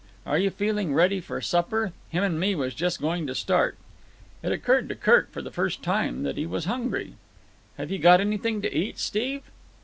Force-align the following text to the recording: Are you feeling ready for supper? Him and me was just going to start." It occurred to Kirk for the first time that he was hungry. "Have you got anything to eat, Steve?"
Are 0.25 0.39
you 0.39 0.49
feeling 0.49 0.95
ready 0.95 1.21
for 1.21 1.39
supper? 1.41 1.93
Him 2.09 2.23
and 2.23 2.39
me 2.39 2.55
was 2.55 2.73
just 2.73 2.99
going 2.99 3.27
to 3.27 3.35
start." 3.35 3.77
It 4.41 4.51
occurred 4.51 4.89
to 4.89 4.95
Kirk 4.95 5.29
for 5.31 5.43
the 5.43 5.51
first 5.51 5.83
time 5.83 6.23
that 6.23 6.37
he 6.37 6.47
was 6.47 6.65
hungry. 6.65 7.13
"Have 7.77 7.91
you 7.91 7.99
got 7.99 8.19
anything 8.19 8.63
to 8.63 8.75
eat, 8.75 8.97
Steve?" 8.97 9.43